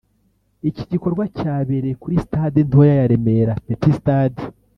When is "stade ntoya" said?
2.25-2.93